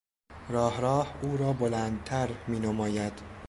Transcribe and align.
راه 0.49 0.81
راه، 0.81 1.13
او 1.21 1.37
را 1.37 1.53
بلندتر 1.53 2.29
مینماید. 2.47 3.13